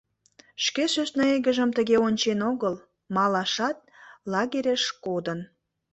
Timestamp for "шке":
0.63-0.83